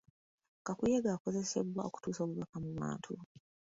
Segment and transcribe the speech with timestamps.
[0.65, 3.13] Kakuyege akozesebwa okutuusa obubaka mu bantu.